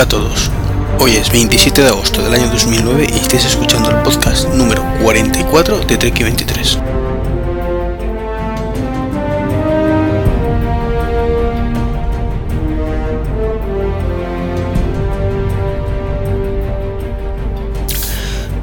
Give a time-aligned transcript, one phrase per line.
[0.00, 0.50] Hola a todos.
[0.98, 5.80] Hoy es 27 de agosto del año 2009 y estáis escuchando el podcast número 44
[5.80, 6.78] de Trek 23.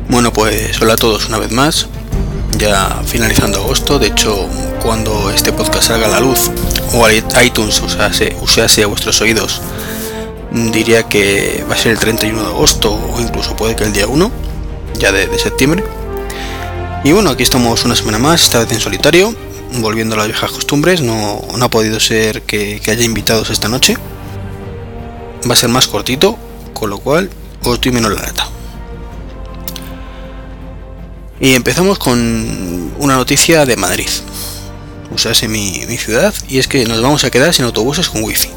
[0.10, 1.86] Bueno, pues hola a todos una vez más.
[2.58, 4.50] Ya finalizando agosto, de hecho,
[4.82, 6.50] cuando este podcast salga a la luz
[6.96, 9.62] o iTunes usase, usase a vuestros oídos
[10.52, 14.08] diría que va a ser el 31 de agosto o incluso puede que el día
[14.08, 14.32] 1
[15.00, 15.84] ya de, septiembre.
[17.04, 19.36] Y bueno aquí estamos una semana más esta vez en solitario
[19.80, 23.98] volviendo a las viejas costumbres no, ha podido ser que, haya invitados esta noche.
[25.50, 26.38] Va a ser más cortito
[26.74, 27.30] con lo cual
[27.64, 28.48] os estoy menos la lata.
[31.40, 34.10] Y empezamos con una noticia de Madrid.
[35.12, 38.50] Usase mi, mi ciudad y es que nos vamos a quedar sin autobuses con wifi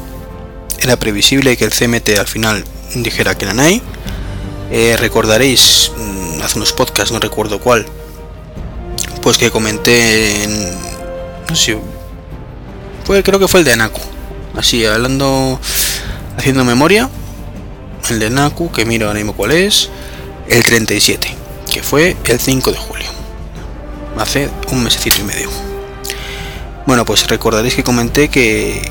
[0.81, 2.63] era previsible que el CMT al final
[2.95, 3.81] dijera que la hay.
[4.71, 7.85] Eh, recordaréis mm, hace unos podcasts, no recuerdo cuál,
[9.21, 10.71] pues que comenté en.
[11.49, 11.77] No sé.
[13.03, 14.01] Fue, creo que fue el de Anaku.
[14.55, 15.59] Así, hablando.
[16.37, 17.09] Haciendo memoria.
[18.09, 19.89] El de Naku, que miro ahora mismo cuál es.
[20.47, 21.35] El 37,
[21.71, 23.07] que fue el 5 de julio.
[24.17, 25.49] Hace un mesecito y medio.
[26.85, 28.81] Bueno, pues recordaréis que comenté que,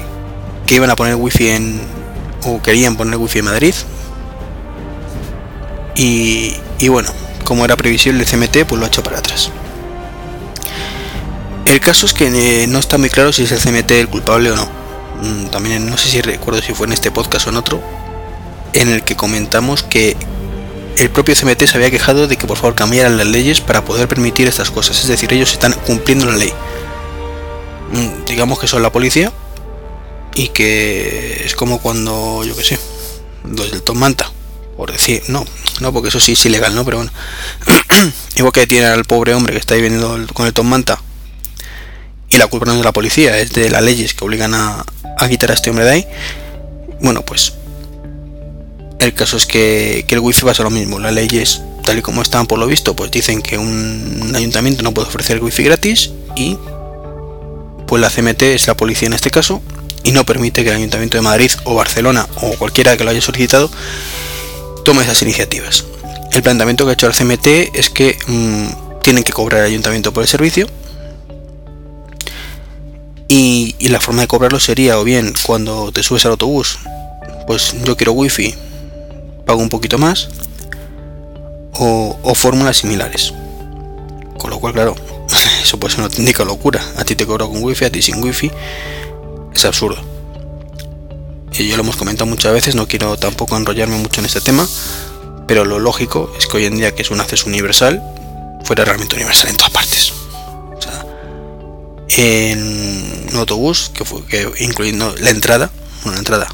[0.71, 1.81] que iban a poner wifi en
[2.45, 3.75] o querían poner wifi en Madrid.
[5.97, 6.55] Y,
[6.89, 9.51] bueno como era previsible el CMT pues lo ha hecho para atrás.
[11.67, 12.29] El caso es que
[12.63, 14.69] eh, no está muy claro si es el CMT el culpable o no.
[15.21, 17.83] Mm, también no sé si recuerdo si fue en este podcast o en otro
[18.73, 20.17] en el que comentamos que
[20.99, 24.07] el propio CMT se había quejado de que por favor cambiaran las leyes para poder
[24.07, 25.01] permitir estas cosas.
[25.01, 26.53] Es decir ellos están cumpliendo la ley.
[27.93, 29.33] Mm, digamos que son la policía
[30.35, 32.79] y que es como cuando, yo que sé,
[33.45, 34.31] los del Tom Manta,
[34.77, 35.45] por decir, no,
[35.81, 36.85] no, porque eso sí es ilegal, ¿no?
[36.85, 37.13] Pero bueno,
[38.37, 41.01] igual que tiene al pobre hombre que está ahí vendiendo con el Tom Manta
[42.31, 44.85] y la culpa no es de la policía, es de las leyes que obligan a,
[45.19, 46.07] a quitar a este hombre de ahí.
[47.01, 47.55] Bueno, pues
[49.01, 52.23] el caso es que, que el wifi pasa lo mismo, las leyes tal y como
[52.23, 56.57] están por lo visto, pues dicen que un ayuntamiento no puede ofrecer wifi gratis y
[57.87, 59.63] pues la CMT es la policía en este caso
[60.03, 63.21] y no permite que el Ayuntamiento de Madrid o Barcelona o cualquiera que lo haya
[63.21, 63.71] solicitado
[64.85, 65.85] tome esas iniciativas.
[66.33, 70.13] El planteamiento que ha hecho el CMT es que mm, tienen que cobrar el ayuntamiento
[70.13, 70.69] por el servicio
[73.29, 76.79] y, la forma de cobrarlo sería o bien cuando te subes al autobús,
[77.47, 78.55] pues yo quiero wifi,
[79.47, 80.29] pago un poquito más
[81.73, 83.33] o, fórmulas similares.
[84.39, 84.95] Con lo cual, claro,
[85.63, 86.85] eso puede ser una auténtica locura.
[86.97, 88.51] A ti te cobro con wifi, a ti sin wifi
[89.55, 90.03] es absurdo.
[91.53, 94.67] Y yo lo hemos comentado muchas veces, no quiero tampoco enrollarme mucho en este tema,
[95.47, 98.03] pero lo lógico es que hoy en día que es un acceso universal,
[98.65, 100.13] fuera realmente universal en todas partes.
[100.77, 101.05] O sea,
[102.17, 105.71] en un autobús, que fue que incluyendo la entrada,
[106.05, 106.49] una entrada,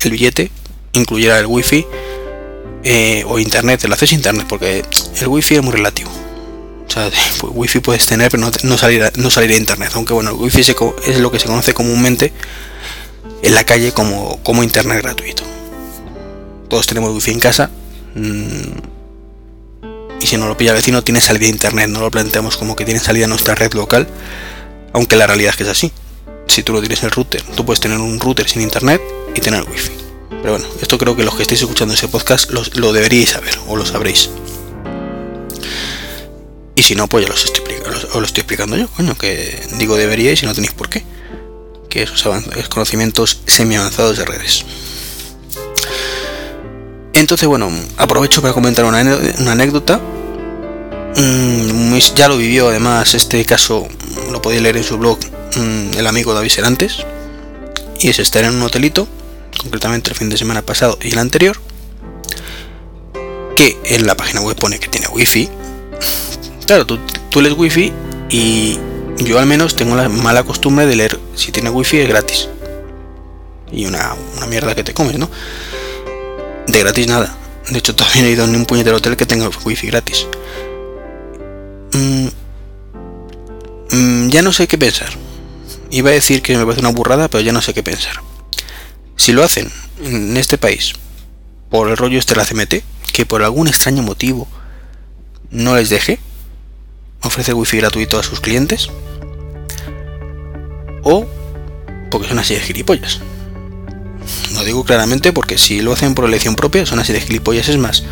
[0.00, 0.50] el billete,
[0.92, 1.84] incluyera el wifi
[2.82, 4.84] eh, o internet, el acceso a internet, porque
[5.20, 6.10] el wifi es muy relativo.
[6.90, 7.08] O sea,
[7.52, 9.92] wifi puedes tener, pero no, salir, a, no internet.
[9.94, 12.32] Aunque bueno, el wifi es lo que se conoce comúnmente
[13.42, 15.44] en la calle como, como internet gratuito.
[16.68, 17.70] Todos tenemos wifi en casa.
[18.16, 18.80] Mm,
[20.20, 21.88] y si no lo pilla el vecino, tiene salida a internet.
[21.88, 24.08] No lo planteamos como que tiene salida a nuestra red local.
[24.92, 25.92] Aunque la realidad es que es así.
[26.48, 29.00] Si tú lo tienes en el router, tú puedes tener un router sin internet
[29.36, 29.92] y tener wifi.
[30.28, 33.76] Pero bueno, esto creo que los que estéis escuchando ese podcast lo deberíais saber o
[33.76, 34.28] lo sabréis.
[36.80, 39.96] Y si no, pues ya los estoy, os lo estoy explicando yo, coño, que digo
[39.96, 41.04] deberíais y no tenéis por qué.
[41.90, 42.26] Que esos
[42.70, 44.64] conocimientos semi avanzados de redes.
[47.12, 50.00] Entonces, bueno, aprovecho para comentar una, anécdota.
[51.18, 53.86] Mm, ya lo vivió además este caso,
[54.32, 55.18] lo podéis leer en su blog
[55.56, 57.04] mm, el amigo David Serantes.
[57.98, 59.06] Y es estar en un hotelito,
[59.58, 61.60] concretamente el fin de semana pasado y el anterior,
[63.54, 65.50] que en la página web pone que tiene wifi,
[66.70, 67.00] claro, tú,
[67.30, 67.92] tú lees wifi
[68.30, 68.78] y
[69.16, 72.48] yo al menos tengo la mala costumbre de leer si tiene wifi es gratis.
[73.72, 74.14] Y una,
[74.48, 75.28] mierda que te comes, ¿no?
[76.68, 77.36] De gratis nada.
[77.70, 80.28] De hecho, todavía no he ido en un puñetero hotel que tenga wifi gratis.
[81.92, 82.28] Mm,
[83.90, 85.10] mm, ya no sé qué pensar.
[85.90, 88.22] Iba a decir que me parece una burrada, pero ya no sé qué pensar.
[89.16, 89.72] Si lo hacen
[90.04, 90.92] en este país
[91.68, 94.46] por el rollo este de la CMT, que por algún extraño motivo
[95.50, 96.20] no les deje,
[97.22, 98.90] ofrece wifi gratuito a sus clientes
[101.02, 101.26] o
[102.10, 103.20] porque son así de gilipollas.
[104.54, 107.68] Lo digo claramente porque si lo hacen por elección propia son así de gilipollas.
[107.68, 108.04] Es más,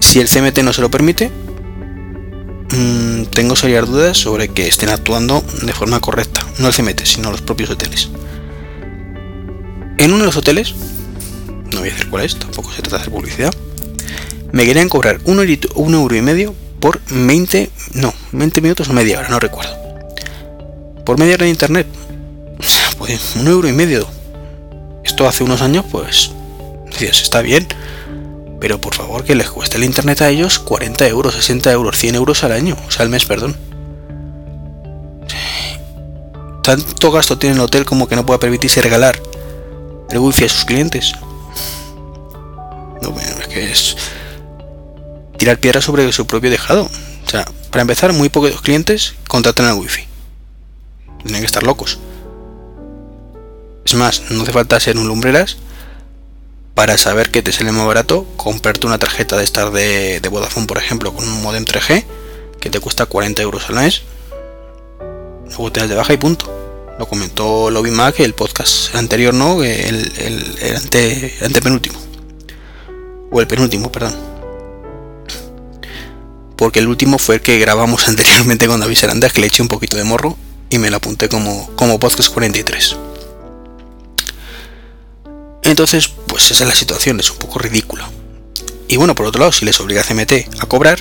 [0.00, 1.30] si el CMT no se lo permite,
[2.70, 6.46] mm, tengo serias dudas sobre que estén actuando de forma correcta.
[6.58, 8.08] No el CMT, sino los propios hoteles.
[9.98, 10.74] En uno de los hoteles,
[11.72, 13.54] no voy a decir cuál es, tampoco se trata de hacer publicidad,
[14.52, 19.18] me querían cobrar un, un euro y medio por 20, no, 20 minutos o media
[19.18, 19.74] hora, no recuerdo.
[21.06, 21.86] Por media hora de internet.
[22.98, 24.06] Pues un euro y medio.
[25.02, 26.32] Esto hace unos años, pues,
[26.90, 27.66] decías, está bien.
[28.60, 32.16] Pero por favor que les cueste el internet a ellos 40 euros, 60 euros, 100
[32.16, 33.56] euros al año, o sea, al mes, perdón.
[36.62, 39.18] Tanto gasto tiene el hotel como que no pueda permitirse regalar
[40.10, 41.14] el wifi a sus clientes.
[43.00, 43.96] No, bueno, es que es
[45.44, 46.84] tirar piedra sobre su propio dejado.
[47.26, 50.04] O sea, para empezar, muy pocos clientes contratan el wifi.
[51.22, 51.98] Tienen que estar locos.
[53.84, 55.58] Es más, no hace falta ser un lumbreras
[56.74, 60.66] para saber que te sale más barato comprarte una tarjeta de estar de, de Vodafone,
[60.66, 62.04] por ejemplo, con un modem 3G
[62.58, 64.00] que te cuesta 40 euros al mes.
[65.48, 66.94] Luego te das de baja y punto.
[66.98, 69.62] Lo comentó Lobby Mac el podcast anterior, ¿no?
[69.62, 71.98] El, el, el ante, antepenúltimo.
[73.30, 74.33] O el penúltimo, perdón.
[76.56, 79.68] Porque el último fue el que grabamos anteriormente con David Serandas, que le eché un
[79.68, 80.36] poquito de morro
[80.70, 82.96] y me lo apunté como, como podcast 43.
[85.62, 88.08] Entonces, pues esa es la situación, es un poco ridícula.
[88.86, 90.98] Y bueno, por otro lado, si les obliga a CMT a cobrar,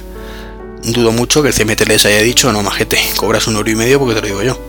[0.84, 4.00] dudo mucho que el CMT les haya dicho, no majete, cobras un euro y medio
[4.00, 4.60] porque te lo digo yo.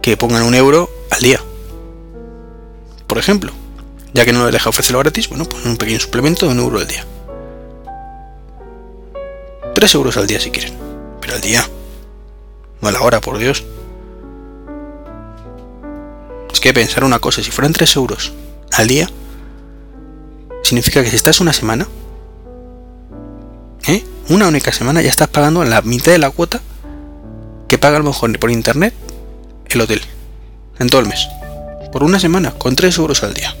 [0.00, 1.40] Que pongan un euro al día.
[3.06, 3.52] Por ejemplo,
[4.14, 6.78] ya que no les deja ofrecerlo gratis, bueno, pues un pequeño suplemento de un euro
[6.78, 7.04] al día.
[9.84, 10.72] 3 euros al día si quieren,
[11.20, 11.62] pero al día,
[12.80, 13.64] no a la hora, por Dios.
[16.50, 18.32] Es que pensar una cosa, si fueran 3 euros
[18.72, 19.10] al día,
[20.62, 21.86] significa que si estás una semana,
[23.86, 24.02] ¿eh?
[24.30, 26.62] una única semana, ya estás pagando la mitad de la cuota
[27.68, 28.94] que paga a lo mejor por internet
[29.66, 30.00] el hotel,
[30.78, 31.28] en todo el mes.
[31.92, 33.54] Por una semana, con 3 euros al día.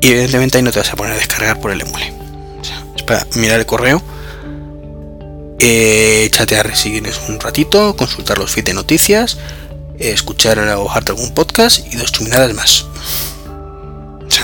[0.00, 2.23] Y evidentemente ahí no te vas a poner a descargar por el emule.
[3.04, 4.02] O sea, para mirar el correo,
[5.58, 9.38] eh, chatear si un ratito, consultar los feeds de noticias,
[9.98, 12.86] escuchar o bajarte algún podcast y dos chuminadas más.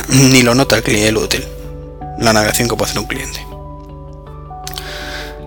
[0.09, 1.47] ni lo nota el cliente del hotel.
[2.19, 3.41] La navegación que puede hacer un cliente.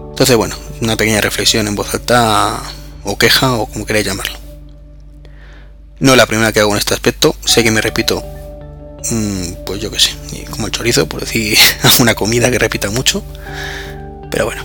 [0.09, 2.61] Entonces, bueno, una pequeña reflexión en voz alta
[3.03, 4.37] o queja o como queráis llamarlo.
[5.99, 7.35] No es la primera que hago en este aspecto.
[7.45, 8.23] Sé que me repito,
[9.65, 10.11] pues yo qué sé,
[10.49, 11.57] como el chorizo, por decir
[11.99, 13.23] una comida que repita mucho.
[14.31, 14.63] Pero bueno.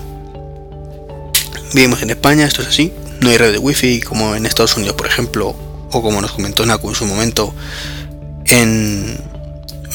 [1.73, 4.95] Vivimos en España, esto es así no hay red de wifi como en Estados Unidos,
[4.95, 5.55] por ejemplo,
[5.91, 7.53] o como nos comentó Naku en su momento
[8.45, 9.17] en,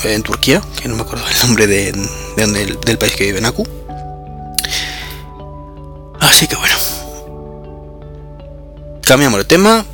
[0.04, 1.92] en Turquía, que no me acuerdo el nombre de,
[2.84, 3.66] del país que vive Naku.
[6.20, 6.74] Así que bueno,
[9.02, 9.84] cambiamos de tema,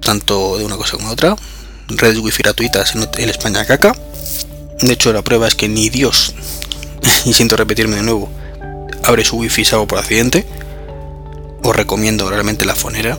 [0.00, 1.36] tanto de una cosa como de otra.
[1.88, 3.94] Redes wifi gratuitas en, España caca.
[4.80, 6.34] De hecho, la prueba es que ni Dios,
[7.24, 8.30] y siento repetirme de nuevo,
[9.02, 10.46] abre su wifi salvo por accidente
[11.64, 13.18] os recomiendo realmente la fonera.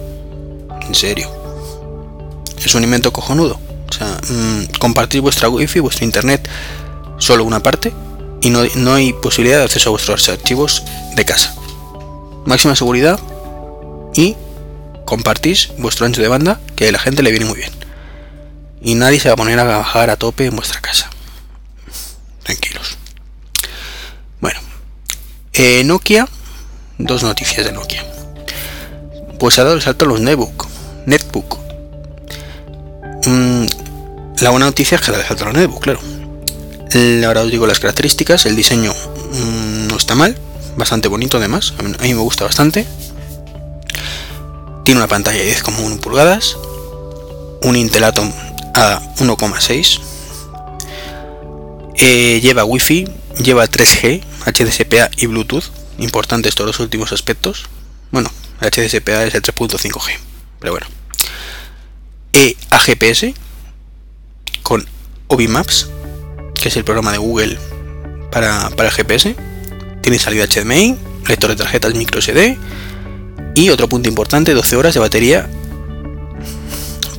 [0.87, 1.29] En serio.
[2.63, 3.59] Es un invento cojonudo.
[3.89, 6.47] O sea, mm, compartir vuestra wifi, vuestro internet,
[7.17, 7.91] solo una parte
[8.41, 10.83] y no, no hay posibilidad de acceso a vuestros archivos
[11.15, 11.55] de casa.
[12.45, 13.19] Máxima seguridad
[14.15, 14.35] y
[15.05, 17.71] compartís vuestro ancho de banda que a la gente le viene muy bien.
[18.81, 21.09] Y nadie se va a poner a bajar a tope en vuestra casa.
[22.43, 22.97] Tranquilos.
[24.41, 24.59] Bueno,
[25.53, 26.27] eh, Nokia,
[26.97, 28.05] dos noticias de Nokia
[29.39, 30.67] pues ha dado el salto a los netbook.
[31.05, 31.59] Netbook.
[33.27, 33.65] Mm,
[34.41, 35.99] la buena noticia es que dado el salto a los netbook, claro.
[37.25, 38.45] Ahora os digo las características.
[38.45, 40.37] El diseño mm, no está mal,
[40.77, 41.73] bastante bonito además.
[41.77, 42.87] A mí, me gusta bastante.
[44.83, 46.57] Tiene una pantalla de 10,1 pulgadas,
[47.63, 48.31] un Intel Atom
[48.75, 50.01] a 1,6.
[51.97, 53.07] Eh, lleva Wi-Fi,
[53.41, 55.63] lleva 3G, HDSPA y Bluetooth.
[55.97, 57.65] Importantes todos los últimos aspectos.
[58.11, 58.29] Bueno,
[58.61, 60.17] el es el 3.5G,
[60.59, 60.87] pero bueno.
[62.33, 63.33] E AGPS
[64.61, 64.85] con
[65.27, 65.87] Obimaps,
[66.53, 67.57] que es el programa de Google
[68.31, 69.35] para, para el GPS.
[70.01, 72.57] Tiene salida HDMI, lector de tarjetas micro SD
[73.55, 75.49] y otro punto importante, 12 horas de batería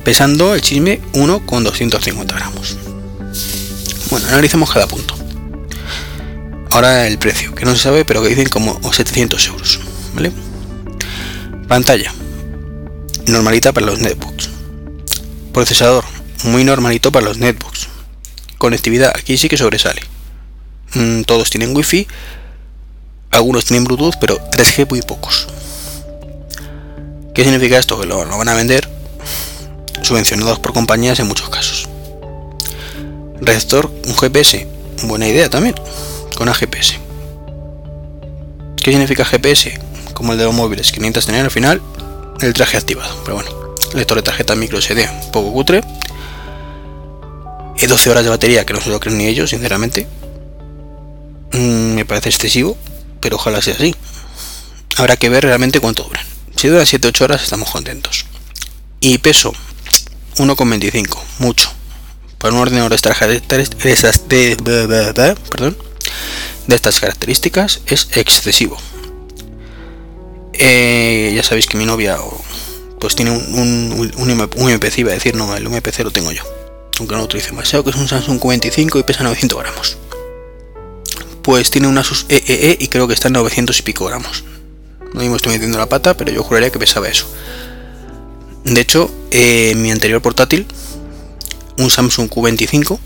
[0.07, 2.77] pesando el chisme 1 con 250 gramos.
[4.09, 5.13] Bueno, analicemos cada punto.
[6.71, 9.81] Ahora el precio, que no se sabe, pero que dicen como 700 euros.
[10.15, 10.31] ¿Vale?
[11.67, 12.13] Pantalla.
[13.25, 14.49] Normalita para los netbooks.
[15.51, 16.05] Procesador,
[16.45, 17.89] muy normalito para los netbooks.
[18.57, 20.03] Conectividad, aquí sí que sobresale.
[20.93, 22.07] Mm, todos tienen wifi,
[23.31, 25.49] algunos tienen Bluetooth, pero 3G muy pocos.
[27.35, 27.99] ¿Qué significa esto?
[27.99, 28.96] Que lo, van a vender
[30.07, 31.89] subvencionados por compañías en muchos casos.
[33.41, 34.67] Receptor, un GPS,
[35.03, 35.75] buena idea también,
[36.35, 36.99] con AGPS.
[38.77, 39.79] ¿Qué significa GPS?
[40.13, 41.81] Como el de los móviles, que necesitas tener al final
[42.41, 43.15] el traje activado.
[43.23, 45.81] Pero bueno, lector de tarjeta micro SD, poco cutre.
[47.87, 50.07] 12 horas de batería, que no se lo creen ni ellos, sinceramente.
[51.53, 52.77] Mm, me parece excesivo,
[53.21, 53.95] pero ojalá sea así.
[54.97, 56.25] Habrá que ver realmente cuánto duran.
[56.55, 58.25] Si duran 7-8 horas estamos contentos.
[58.99, 59.53] Y peso,
[60.37, 61.71] 1,25, mucho.
[62.37, 63.17] Para un ordenador de estas,
[65.49, 65.77] perdón,
[66.67, 68.77] de estas características es excesivo.
[70.53, 72.17] Eh, ya sabéis que mi novia
[72.99, 76.43] pues tiene un, un, MPC, iba a decir, no, el MPC lo tengo yo.
[76.99, 79.97] Aunque no lo utilice demasiado, que es un Samsung Q25 y pesa 900 gramos.
[81.43, 84.05] Pues tiene una Asus EEE e e y creo que está en 900 y pico
[84.05, 84.43] gramos.
[85.13, 87.27] No me estoy metiendo la pata, pero yo juraría que pesaba eso.
[88.67, 90.67] De hecho, eh, mi anterior portátil,
[91.77, 92.99] un Samsung Q25,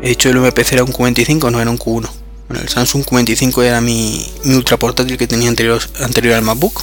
[0.00, 2.08] he dicho el MPC era un Q25, no era un Q1.
[2.48, 6.80] Bueno, el Samsung Q25 era mi, ultra portátil que tenía anterior, anterior al MacBook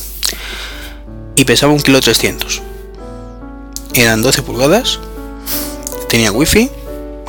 [1.38, 2.62] y pesaba un kilo 300.
[3.94, 5.00] Eran 12 pulgadas,
[6.10, 6.70] tenía wifi,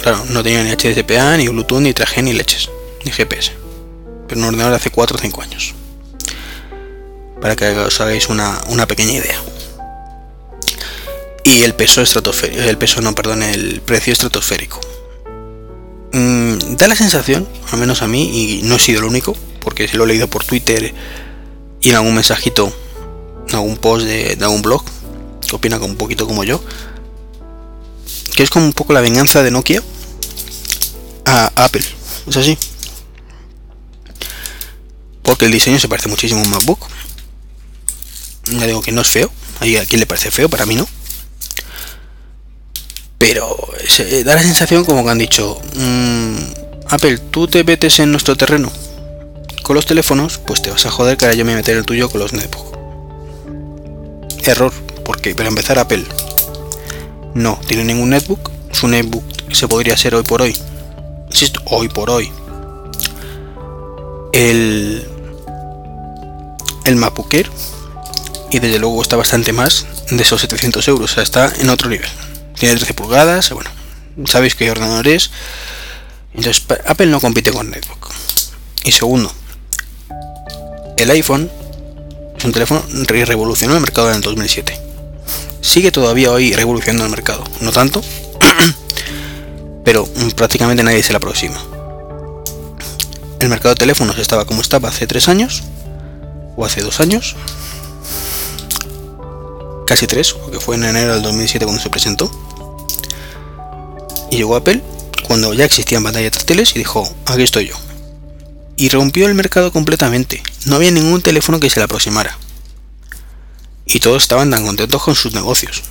[0.03, 2.71] claro, no tenía ni HDCPA, ni Bluetooth, ni 3G, ni leches,
[3.05, 3.53] ni GPS.
[4.27, 5.75] Pero un ordenador hace 4 o 5 años.
[7.41, 9.41] Para que os hagáis una pequeña idea
[11.47, 14.81] y el peso estratosférico, el peso no, perdón, el precio estratosférico.
[16.13, 19.87] Mm, da la sensación, al menos a mí, y no he sido el único, porque
[19.87, 20.93] si lo he leído por Twitter
[21.81, 22.77] y en algún mensajito,
[23.49, 24.85] en algún post de, algún blog,
[25.49, 26.61] que opina un poquito como yo,
[28.35, 29.85] que es como un poco la venganza de Nokia
[31.27, 31.85] a Apple.
[32.27, 32.59] ¿Es así?
[35.23, 36.89] Porque el diseño se parece muchísimo a un MacBook.
[38.51, 39.31] Ya digo que no es feo.
[39.61, 40.89] a quien le parece feo, para mí no.
[43.19, 43.57] Pero
[43.89, 46.37] se da la sensación como que han dicho, mm,
[46.89, 48.71] Apple, tú te metes en nuestro terreno.
[49.63, 52.09] Con los teléfonos, pues te vas a joder que ahora yo me meter el tuyo
[52.11, 52.77] con los netbook.
[54.45, 54.73] Error,
[55.05, 56.05] porque para empezar Apple
[57.35, 60.57] no tiene ningún netbook, su netbook se podría ser hoy por hoy,
[61.29, 62.31] insisto, hoy por hoy,
[64.33, 65.07] el,
[66.85, 67.35] el MacBook
[68.51, 71.89] y desde luego está bastante más de esos 700 euros, o sea, está en otro
[71.91, 72.09] nivel
[72.59, 73.71] tiene 13 pulgadas, bueno,
[74.25, 75.31] sabéis qué ordenador es.
[76.35, 78.13] Entonces, Apple no compite con netbook.
[78.85, 79.33] Y segundo,
[80.97, 81.51] el iPhone
[82.37, 84.81] es un teléfono que revolucionó el mercado en el 2007.
[85.61, 88.03] Sigue todavía hoy revolucionando el mercado, no tanto,
[89.85, 91.61] pero prácticamente nadie se le aproxima.
[93.41, 95.63] El mercado de teléfonos estaba como estaba hace 3 años,
[96.57, 97.37] o hace 2 años,
[99.87, 102.31] casi 3, porque fue en enero del 2007 cuando se presentó
[104.31, 104.83] y llegó Apple
[105.27, 107.77] cuando ya existían pantallas táctiles y dijo, aquí estoy yo.
[108.77, 110.43] Y rompió el mercado completamente.
[110.67, 112.37] No había ningún teléfono que se le aproximara.
[113.87, 115.83] Y todos estaban tan contentos con sus negocios.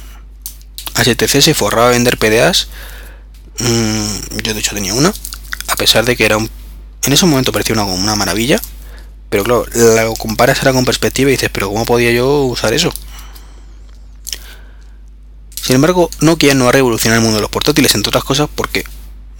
[0.93, 2.67] HTC se forraba a vender PDAs.
[3.59, 5.13] Mm, yo de hecho tenía una.
[5.67, 6.49] A pesar de que era un...
[7.03, 8.61] En ese momento parecía una, una maravilla.
[9.29, 12.93] Pero claro, la comparas ahora con perspectiva y dices, pero ¿cómo podía yo usar eso?
[15.65, 18.83] Sin embargo, Nokia no ha revolucionado el mundo de los portátiles, entre otras cosas, porque,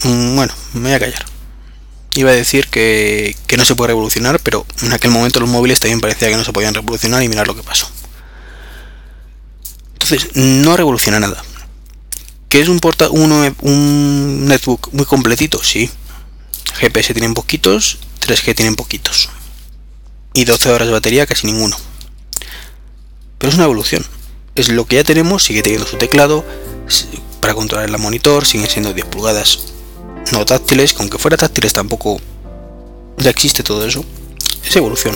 [0.03, 1.23] mm, bueno, me voy a callar.
[2.15, 6.01] Iba a decir que, no se puede revolucionar, pero en aquel momento los móviles también
[6.01, 7.87] parecía que no se podían revolucionar y mirar lo que pasó.
[9.93, 11.43] Entonces, no revoluciona nada.
[12.49, 15.63] ¿Que es un, porta un, un netbook muy completito?
[15.63, 15.91] Sí.
[16.79, 19.29] GPS tienen poquitos, 3G tienen poquitos.
[20.33, 21.77] Y 12 horas de batería casi ninguno.
[23.37, 24.03] Pero es una evolución
[24.55, 26.43] es lo que ya tenemos, sigue teniendo su teclado,
[27.41, 29.75] para controlar el monitor, siguen siendo 10 pulgadas
[30.31, 32.19] no táctiles, aunque fuera táctiles tampoco
[33.17, 34.03] ya existe todo eso.
[34.65, 35.15] Es evolución.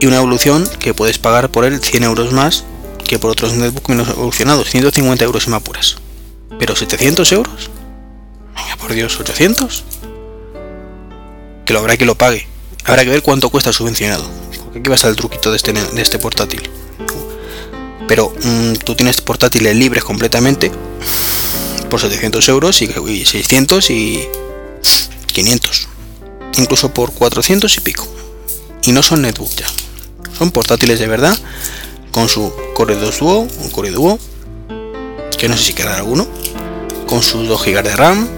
[0.00, 2.64] Y una evolución que puedes pagar por él 100 euros más
[3.06, 5.96] que por otros netbooks menos evolucionados, 150 euros y más puras.
[6.58, 7.70] Pero 700 euros.
[8.54, 9.84] Venga, por Dios, 800.
[11.64, 12.46] Que lo habrá que lo pague.
[12.84, 14.28] Habrá que ver cuánto cuesta subvencionado.
[14.70, 16.70] Aquí va a estar el truquito de este, de este portátil
[18.08, 20.70] pero mm, tú tienes portátiles libres completamente.
[21.88, 22.86] Por 700 euros y,
[23.24, 24.22] 600 y
[25.26, 25.88] 500
[26.58, 28.06] incluso por 400 y pico.
[28.84, 29.66] Y no son netbook ya.
[30.36, 31.38] Son portátiles de verdad
[32.10, 34.18] con su Core 2 Duo, un Core Duo,
[35.38, 36.26] que no sé si quedará alguno,
[37.06, 38.28] con sus 2 GB de RAM,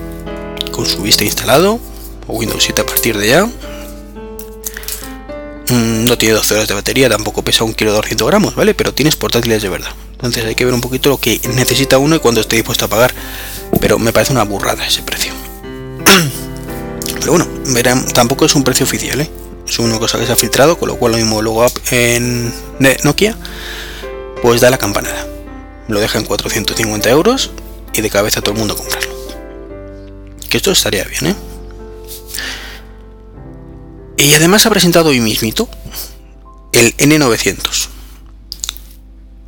[0.70, 1.80] con su Vista instalado,
[2.26, 3.48] o Windows 7 a partir de ya.
[5.74, 8.74] Mm, no tiene 12 horas de batería, tampoco pesa un kilo 200 gramos, ¿vale?
[8.74, 9.90] Pero tienes portátiles de verdad.
[10.12, 12.88] Entonces hay que ver un poquito lo que necesita uno y cuando esté dispuesto a
[12.88, 13.12] pagar.
[13.80, 15.32] Pero me parece una burrada ese precio.
[17.18, 19.30] Pero bueno, verán, tampoco es un precio oficial, ¿eh?
[19.66, 22.52] es una cosa que se ha filtrado, con lo cual lo mismo luego en
[23.02, 23.36] Nokia,
[24.42, 25.26] pues da la campanada.
[25.88, 27.50] Lo deja en 450 euros
[27.92, 29.12] y de cabeza todo el mundo comprarlo.
[30.48, 31.34] Que esto estaría bien, ¿eh?
[34.16, 35.68] Y además ha presentado hoy mismito
[36.72, 37.88] el N900.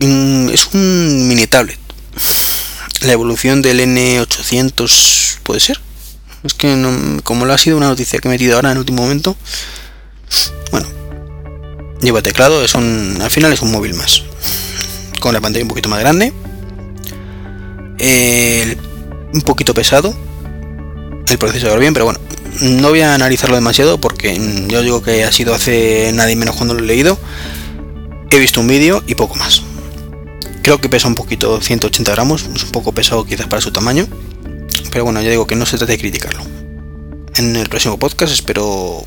[0.00, 1.78] Mm, es un mini tablet.
[3.02, 5.80] La evolución del N800 puede ser.
[6.42, 9.02] Es que como lo ha sido una noticia que he metido ahora en el último
[9.02, 9.36] momento,
[10.70, 10.86] bueno,
[12.00, 14.22] lleva teclado, es un, al final es un móvil más.
[15.20, 16.32] Con la pantalla un poquito más grande.
[19.32, 20.14] un poquito pesado.
[21.28, 22.20] El procesador bien, pero bueno,
[22.60, 26.74] no voy a analizarlo demasiado porque yo digo que ha sido hace nadie menos cuando
[26.74, 27.18] lo he leído.
[28.30, 29.62] He visto un vídeo y poco más.
[30.62, 34.06] Creo que pesa un poquito, 180 gramos, es un poco pesado quizás para su tamaño.
[34.90, 36.42] Pero bueno, ya digo que no se trata de criticarlo.
[37.36, 39.06] En el próximo podcast espero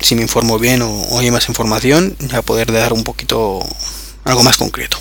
[0.00, 3.60] si me informo bien o, hay más información, ya poder dar un poquito
[4.24, 4.98] algo más concreto.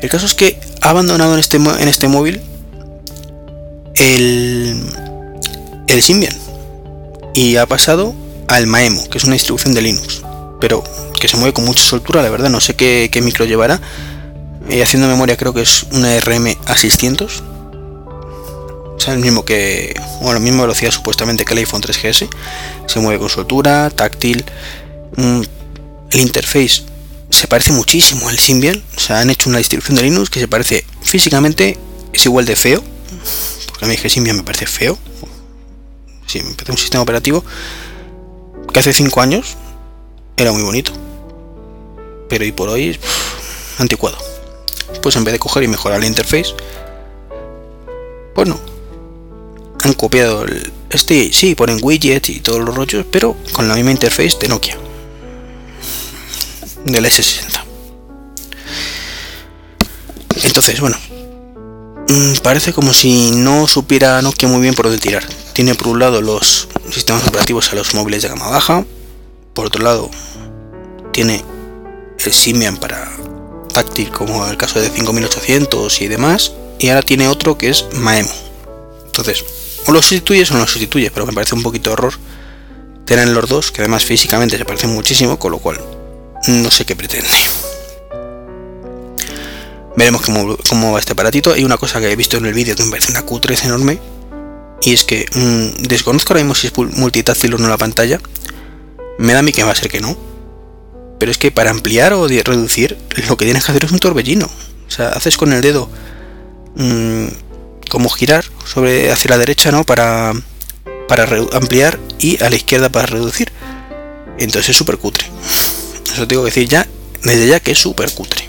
[0.00, 2.40] El caso es que ha abandonado en este, en este móvil
[3.94, 4.82] el,
[5.86, 6.36] el Symbian.
[7.34, 8.14] Y ha pasado
[8.48, 10.22] al Maemo, que es una distribución de Linux,
[10.60, 10.84] pero
[11.20, 13.80] que se mueve con mucha soltura, la verdad, no sé qué, micro llevará.
[14.68, 17.42] Y haciendo memoria creo que es una RM A600,
[18.96, 22.28] o sea, el mismo que, bueno, la misma velocidad supuestamente que el iPhone 3GS,
[22.86, 24.44] se mueve con soltura, táctil,
[25.16, 25.42] mm,
[26.12, 26.82] el interface
[27.30, 30.48] se parece muchísimo al Symbian, o sea, han hecho una distribución de Linux que se
[30.48, 31.76] parece físicamente,
[32.12, 32.82] es igual de feo,
[33.66, 34.98] porque a mí que Symbian me parece feo,
[36.42, 37.44] parece un sistema operativo
[38.72, 39.56] que hace 5 años
[40.36, 40.92] era muy bonito,
[42.28, 42.98] pero hoy por hoy,
[43.78, 44.18] anticuado.
[45.02, 46.54] Pues en vez de coger y mejorar la interface,
[48.34, 48.58] pues no,
[49.82, 53.90] han copiado el, este, sí, ponen widgets y todos los rollos, pero con la misma
[53.90, 54.78] interface de Nokia,
[56.84, 57.64] del S60.
[60.42, 60.96] Entonces, bueno,
[62.08, 65.24] mm, parece como si no supiera Nokia muy bien por dónde tirar.
[65.54, 68.84] Tiene por un lado los sistemas operativos a los móviles de gama baja,
[69.54, 70.10] por otro lado
[71.12, 71.44] tiene
[72.18, 73.10] el Symbian para
[73.72, 78.32] táctil como el caso de 5800 y demás, y ahora tiene otro que es Maemo.
[79.06, 79.44] Entonces,
[79.86, 82.14] o lo sustituyes o no lo sustituyes, pero me parece un poquito horror
[83.04, 85.80] tener los dos, que además físicamente se parecen muchísimo, con lo cual
[86.48, 87.28] no sé qué pretende.
[89.96, 91.52] Veremos cómo, va este aparatito.
[91.52, 94.00] Hay una cosa que he visto en el vídeo que me parece una Q3 enorme.
[94.84, 98.20] Y es que mm, desconozco ahora mismo si es multitáctil o no la pantalla.
[99.18, 100.16] Me da a mí que va a ser que no.
[101.18, 104.46] Pero es que para ampliar o reducir, lo que tienes que hacer es un torbellino.
[104.46, 105.88] O sea, haces con el dedo
[106.76, 107.26] mm,
[107.88, 110.32] como girar sobre hacia la derecha no para
[111.08, 113.52] para ampliar y a la izquierda para reducir
[114.38, 115.26] entonces es súper cutre
[116.12, 116.88] eso tengo que decir ya
[117.22, 118.48] desde ya que es súper cutre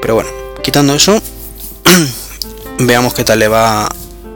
[0.00, 0.30] pero bueno
[0.62, 1.20] quitando eso
[2.78, 3.88] veamos qué tal le va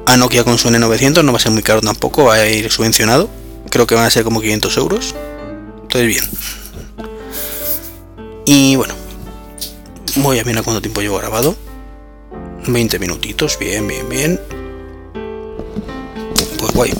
[0.08, 2.70] a Nokia con su N900 no va a ser muy caro tampoco va a ir
[2.70, 3.30] subvencionado
[3.70, 5.14] creo que van a ser como 500 euros
[5.82, 6.24] entonces bien
[8.46, 8.94] y bueno
[10.16, 11.56] voy a mirar cuánto tiempo llevo grabado
[12.72, 14.40] 20 minutitos, bien, bien, bien.
[16.58, 16.92] Pues guay.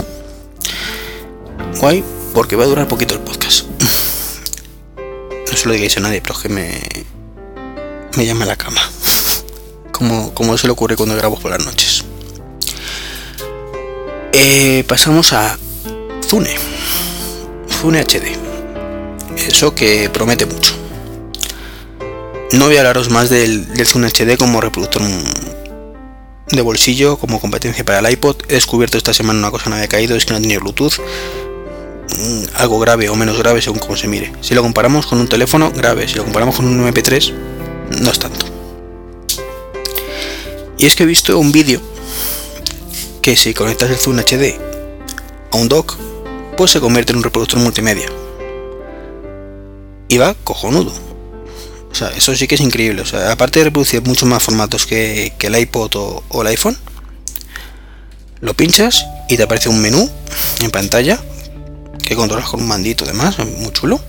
[1.79, 3.67] Guay, porque va a durar poquito el podcast.
[5.51, 6.81] No se lo digáis a nadie, pero es que me,
[8.17, 8.81] me llama a la cama.
[9.93, 12.05] Como, como se le ocurre cuando grabo por las noches.
[14.41, 15.59] Eh, pasamos a
[16.25, 16.55] Zune.
[17.69, 18.37] Zune HD.
[19.37, 20.75] Eso que promete mucho.
[22.53, 25.03] No voy a hablaros más del, Zune HD como reproductor
[26.51, 28.37] de bolsillo como competencia para el iPod.
[28.49, 31.01] He descubierto esta semana una cosa que no había caído, es que no tenía Bluetooth.
[32.17, 34.31] Mm, algo grave o menos grave según como se mire.
[34.41, 36.07] Si lo comparamos con un teléfono, grave.
[36.07, 37.33] Si lo comparamos con un MP3,
[38.03, 38.47] no es tanto.
[40.79, 41.98] Y es que he visto un vídeo
[43.29, 44.59] que si conectas el Zoom HD
[45.53, 45.99] a un dock,
[46.57, 48.09] pues se convierte en un reproductor multimedia.
[50.09, 50.91] Y va cojonudo
[51.93, 53.03] o sea, eso sí que es increíble.
[53.03, 56.79] O sea, aparte de reproducir muchos más formatos que, el iPod o, el iPhone,
[58.41, 60.09] lo pinchas y te aparece un menú
[60.61, 61.21] en pantalla
[62.03, 64.01] que controlas con un mandito además, muy chulo.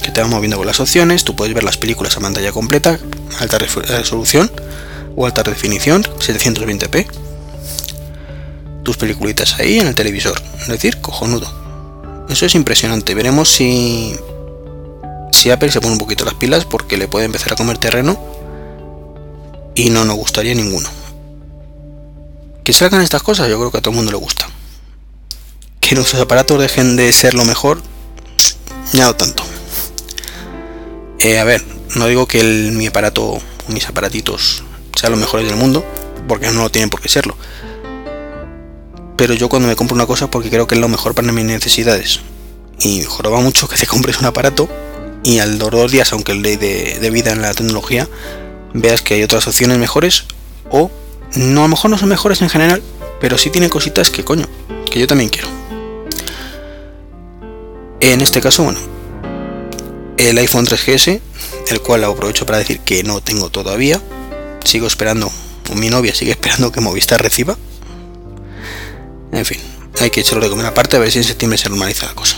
[0.00, 3.00] que te va moviendo con las opciones, tú puedes ver las películas a pantalla completa,
[3.40, 4.48] alta resolución
[5.16, 7.27] o alta definición, 720p.
[8.88, 11.46] Tus peliculitas ahí en el televisor, es decir, cojonudo.
[12.30, 14.16] Eso es impresionante, veremos si
[15.30, 18.18] si Apple se pone un poquito las pilas porque le puede empezar a comer terreno
[19.74, 20.88] y no nos gustaría ninguno.
[22.64, 24.48] Que salgan estas cosas, yo creo que a todo el mundo le gusta.
[25.80, 27.82] Que nuestros aparatos dejen de ser lo mejor,
[28.94, 29.42] ya no tanto.
[31.18, 31.62] Eh, a ver,
[31.94, 34.62] no digo que mi aparato mis aparatitos
[34.98, 35.84] sean los mejores del mundo,
[36.26, 37.36] porque no lo tienen por qué serlo.
[39.18, 41.44] Pero yo cuando me compro una cosa porque creo que es lo mejor para mis
[41.44, 42.20] necesidades.
[42.80, 44.68] Y joroba mucho que te compres un aparato
[45.24, 48.08] y al dos días, aunque ley de, vida en la tecnología,
[48.72, 50.24] veas que hay otras opciones mejores
[50.70, 50.90] o
[51.34, 52.80] no a lo mejor no son mejores en general,
[53.20, 54.46] pero sí tienen cositas que coño,
[54.90, 55.48] que yo también quiero.
[58.00, 58.78] En este caso, bueno,
[60.16, 61.20] el iPhone 3GS,
[61.70, 64.00] el cual aprovecho para decir que no tengo todavía.
[64.64, 65.30] Sigo esperando,
[65.74, 67.58] mi novia sigue esperando que Movistar reciba.
[69.32, 69.58] En fin,
[70.00, 72.36] hay que echarlo de comer aparte a ver si en septiembre se normaliza la cosa.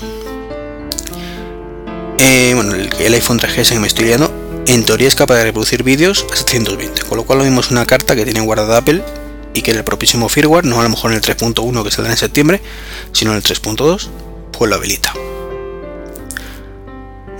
[2.18, 4.30] Eh, bueno, el, iPhone 3GS que me estoy liando,
[4.66, 7.70] en teoría es capaz de reproducir vídeos a 720, con lo cual lo mismo es
[7.70, 9.02] una carta que tiene guardada Apple
[9.54, 12.12] y que en el propísimo firmware, no a lo mejor en el 3.1 que saldrá
[12.12, 12.60] en septiembre,
[13.12, 14.08] sino en el 3.2,
[14.52, 15.14] pues lo habilita.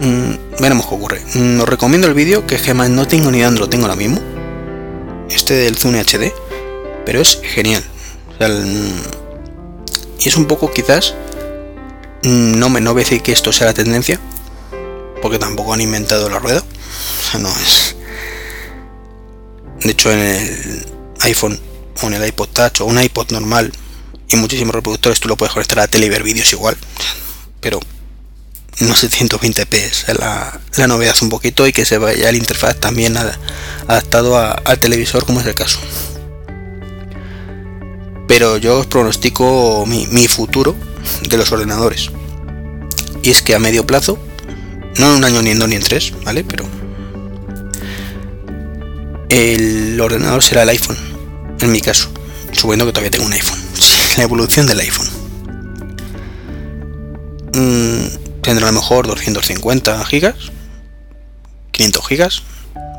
[0.01, 1.21] Mm, veremos qué ocurre.
[1.35, 4.21] Mm, recomiendo el vídeo que es no tengo ni dónde lo tengo ahora mismo.
[5.29, 6.33] Este del Zoom HD,
[7.05, 7.85] pero es genial.
[10.20, 11.14] Y es un poco quizás
[12.22, 14.20] mm, no me no decir que esto sea la tendencia,
[15.22, 16.62] porque tampoco han inventado la rueda.
[16.62, 17.96] O sea, no es.
[19.80, 20.87] De hecho, en el
[21.20, 21.59] iPhone
[22.02, 23.72] o en el iPod Touch o un iPod normal
[24.28, 26.76] y muchísimos reproductores tú lo puedes conectar a la tele y ver vídeos igual.
[27.61, 27.80] Pero
[28.80, 32.78] no sé, 120p es la, la, novedad un poquito y que se vaya el interfaz
[32.78, 33.16] también
[33.87, 35.80] adaptado al televisor como es el caso.
[38.31, 40.77] Pero yo os pronostico mi, mi futuro
[41.29, 42.12] de los ordenadores.
[43.25, 44.21] Y es que a medio plazo
[44.99, 46.45] no en un año ni en dos ni en tres, ¿vale?
[46.45, 46.64] Pero
[49.31, 50.97] el ordenador será el iPhone,
[51.59, 52.09] en mi caso,
[52.53, 53.59] suponiendo que todavía tengo un iPhone.
[54.16, 55.09] la evolución del iPhone.
[57.55, 60.37] Mm, tendrá a lo mejor 250 gigas,
[61.73, 62.43] 500 gigas.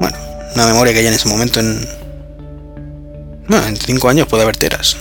[0.02, 0.18] Bueno,
[0.56, 1.88] una memoria que haya en ese momento en...
[3.48, 4.98] Bueno, en 5 años puede haber teras.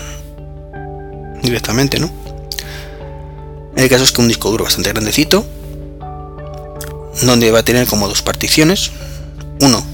[1.42, 2.10] Directamente, ¿no?
[3.76, 5.44] El caso es que un disco duro bastante grandecito
[7.22, 8.90] donde va a tener como dos particiones,
[9.60, 9.84] uno,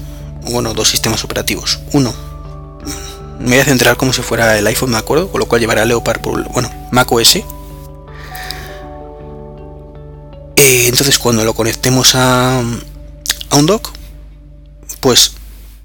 [0.43, 1.79] bueno, dos sistemas operativos.
[1.93, 2.13] Uno,
[3.39, 5.85] me voy a centrar como si fuera el iPhone, me acuerdo, con lo cual llevará
[5.85, 7.37] Leopard por, bueno, Mac OS.
[10.55, 13.91] Eh, entonces cuando lo conectemos a, a un dock,
[15.01, 15.33] pues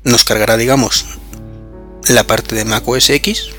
[0.04, 1.04] nos cargará, digamos,
[2.08, 3.50] la parte de Mac OS X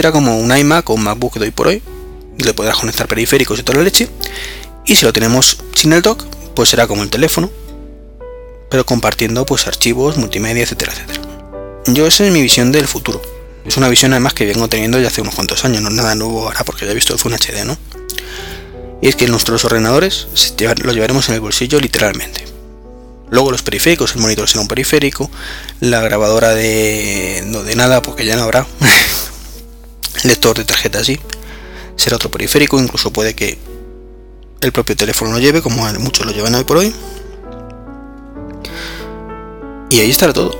[0.00, 1.82] será como un iMac o un MacBook de hoy por hoy.
[2.38, 4.08] Le podrás conectar periféricos y toda la leche.
[4.86, 7.50] Y si lo tenemos sin el dock, pues será como el teléfono,
[8.70, 11.20] pero compartiendo pues archivos, multimedia, etcétera, etcétera.
[11.88, 13.20] Yo esa es mi visión del futuro.
[13.66, 16.14] Es una visión además que vengo teniendo ya hace unos cuantos años, no es nada
[16.14, 17.76] nuevo ahora porque ya he visto el Full HD, ¿no?
[19.02, 20.28] Y es que nuestros ordenadores
[20.82, 22.46] los llevaremos en el bolsillo literalmente.
[23.28, 25.30] Luego los periféricos, el monitor será un periférico,
[25.80, 28.66] la grabadora de no de nada porque ya no habrá.
[30.24, 31.18] lector de tarjeta sí,
[31.96, 33.58] será otro periférico, incluso puede que
[34.60, 36.94] el propio teléfono lo lleve, como muchos lo llevan hoy por hoy.
[39.90, 40.56] Y ahí estará todo.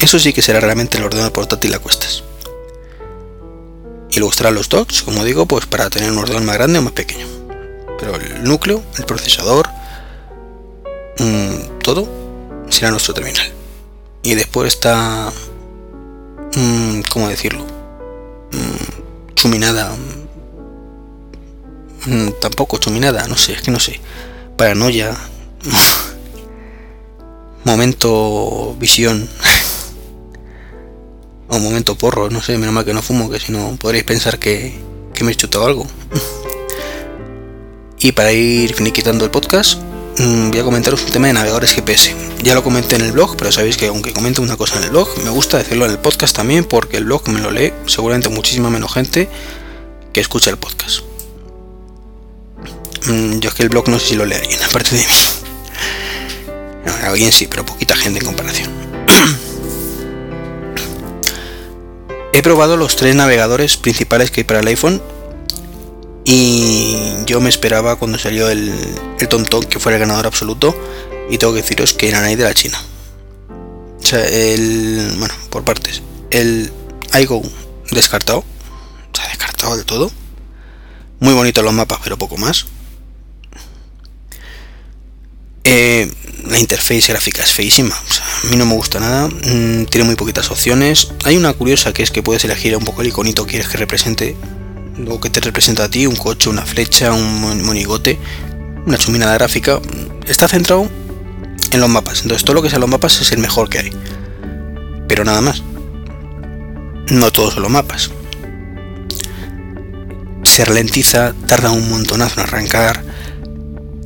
[0.00, 2.24] Eso sí que será realmente el ordenador portátil a cuestas.
[4.10, 6.82] Y luego estarán los docks, como digo, pues para tener un ordenador más grande o
[6.82, 7.26] más pequeño.
[7.98, 9.68] Pero el núcleo, el procesador,
[11.18, 12.08] mm, todo
[12.68, 13.52] será nuestro terminal.
[14.22, 15.32] Y después está,
[16.56, 17.73] mm, ¿cómo decirlo?
[18.54, 19.92] Mm, chuminada,
[22.06, 23.98] Mm, tampoco chuminada, no sé, es que no sé.
[24.56, 25.16] Paranoia.
[27.64, 29.26] momento visión.
[31.48, 34.38] o momento porro, no sé, menos mal que no fumo, que si no podréis pensar
[34.38, 34.78] que,
[35.14, 35.86] que me he chutado algo.
[37.98, 39.80] y para ir finiquitando el podcast,
[40.18, 42.14] voy a comentaros un tema de navegadores GPS.
[42.42, 44.90] Ya lo comenté en el blog, pero sabéis que aunque comento una cosa en el
[44.90, 48.28] blog, me gusta decirlo en el podcast también porque el blog me lo lee seguramente
[48.28, 49.28] muchísima menos gente
[50.12, 51.00] que escucha el podcast.
[53.06, 55.06] Mm, yo es que el blog no sé si lo leerían, aparte de mí.
[57.02, 58.70] alguien sí, pero poquita gente en comparación.
[62.32, 65.00] He probado los tres navegadores principales que hay para el iPhone
[66.24, 68.72] Y yo me esperaba cuando salió el,
[69.18, 70.74] el TomTom que fuera el ganador absoluto.
[71.30, 72.78] Y tengo que deciros que era nadie de la China.
[74.02, 75.14] O sea, el.
[75.18, 76.02] Bueno, por partes.
[76.30, 76.72] El
[77.20, 77.42] iGo
[77.90, 78.38] descartado.
[78.38, 80.10] O sea, descartado del todo.
[81.20, 82.66] Muy bonitos los mapas, pero poco más.
[85.64, 86.12] Eh,
[86.46, 87.96] la interfaz gráfica es feísima.
[87.96, 89.28] a mí no me gusta nada.
[89.28, 91.08] Mm, tiene muy poquitas opciones.
[91.24, 93.78] Hay una curiosa que es que puedes elegir un poco el iconito que quieres que
[93.78, 94.36] represente.
[94.96, 98.18] Lo que te representa a ti, un coche, una flecha, un monigote,
[98.86, 99.80] una chumina de gráfica.
[100.26, 100.88] Está centrado
[101.70, 102.22] en los mapas.
[102.22, 103.90] Entonces todo lo que sea los mapas es el mejor que hay.
[105.08, 105.62] Pero nada más.
[107.10, 108.10] No todos son los mapas.
[110.44, 113.04] Se ralentiza, tarda un montonazo en arrancar.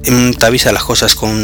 [0.05, 1.35] Em, te avisa las cosas con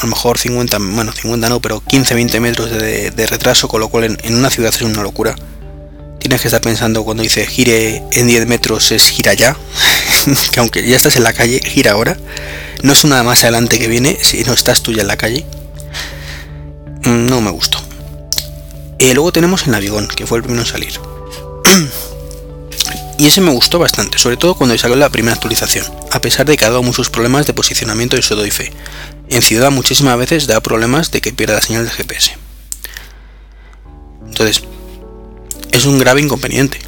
[0.00, 4.16] a lo mejor 50, bueno 50 no, pero 15-20 metros de, retraso, con lo cual
[4.22, 5.36] en, una ciudad es una locura.
[6.38, 9.58] Que estar pensando cuando dice gire en 10 metros es gira ya,
[10.52, 12.16] que aunque ya estás en la calle, gira ahora.
[12.82, 15.44] No es una más adelante que viene, si no estás tú ya en la calle.
[17.04, 17.78] No me gustó.
[18.98, 20.92] Y luego tenemos el Navigón, que fue el primero en salir.
[23.18, 26.56] y ese me gustó bastante, sobre todo cuando salió la primera actualización, a pesar de
[26.56, 28.72] que ha dado muchos problemas de posicionamiento y eso doy fe.
[29.28, 32.32] En ciudad muchísimas veces da problemas de que pierda la señal de GPS.
[34.26, 34.62] Entonces,
[35.72, 36.78] es un grave inconveniente.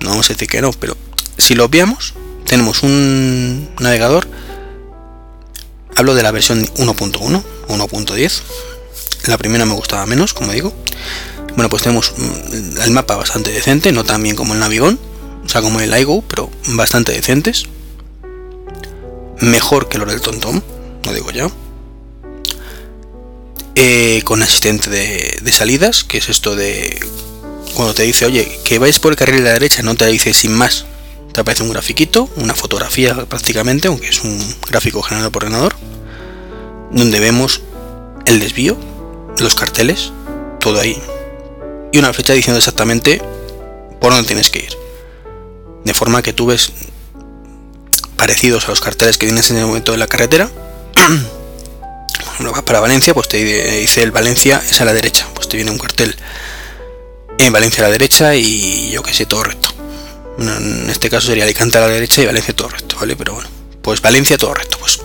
[0.00, 0.96] No vamos a decir que no, pero
[1.36, 2.14] si lo obviamos,
[2.46, 4.28] tenemos un navegador
[5.98, 8.42] Hablo de la versión 1.1 1.10.
[9.26, 10.72] La primera me gustaba menos, como digo.
[11.56, 14.96] Bueno, pues tenemos mm, el mapa bastante decente, no tan bien como el Navigón,
[15.44, 17.64] o sea, como el iGo, pero bastante decentes.
[19.40, 20.60] Mejor que los del TomTom,
[21.02, 21.50] lo digo ya.
[23.74, 26.96] Eh, con asistente de, salidas, que es esto de
[27.74, 30.34] cuando te dice, oye, que vais por el carril de la derecha, no te dice
[30.34, 30.84] sin más.
[31.32, 35.74] Te aparece un grafiquito, una fotografía prácticamente, aunque es un gráfico generado por ordenador
[36.90, 37.60] donde vemos
[38.26, 38.76] el desvío,
[39.38, 40.12] los carteles,
[40.60, 41.00] todo ahí.
[41.92, 43.22] Y una flecha diciendo exactamente
[44.00, 44.76] por dónde tienes que ir.
[45.84, 46.72] De forma que tú ves
[48.16, 50.50] parecidos a los carteles que tienes en el momento de la carretera.
[52.64, 55.26] para Valencia, pues te dice el Valencia es a la derecha.
[55.34, 56.16] Pues te viene un cartel
[57.38, 59.70] en Valencia a la derecha y yo que sé, todo recto.
[60.38, 63.16] en este caso sería Alicante a la derecha y Valencia todo recto, ¿vale?
[63.16, 63.48] Pero bueno,
[63.82, 64.78] pues Valencia todo recto.
[64.78, 65.00] Pues